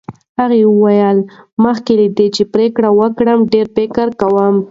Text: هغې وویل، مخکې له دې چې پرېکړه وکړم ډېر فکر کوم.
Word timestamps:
هغې 0.39 0.61
وویل، 0.67 1.17
مخکې 1.63 1.93
له 1.99 2.07
دې 2.17 2.27
چې 2.35 2.43
پرېکړه 2.53 2.89
وکړم 2.99 3.39
ډېر 3.53 3.65
فکر 3.77 4.07
کوم. 4.21 4.55